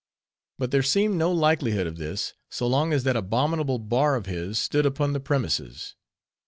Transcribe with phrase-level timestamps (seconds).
[0.57, 4.57] But there seemed no likelihood of this, so long as that abominable bar of his
[4.57, 5.93] stood upon the premises.